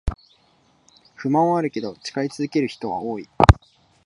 [1.15, 3.29] 不満はあるけど使い続ける人は多い